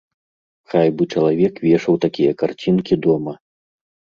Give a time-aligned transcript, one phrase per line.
[0.73, 3.33] Хай бы чалавек вешаў такія карцінкі дома.